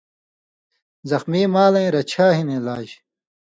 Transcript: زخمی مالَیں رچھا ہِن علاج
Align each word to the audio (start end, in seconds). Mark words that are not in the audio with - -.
زخمی 1.09 1.41
مالَیں 1.53 1.89
رچھا 1.95 2.27
ہِن 2.37 2.47
علاج 2.57 2.87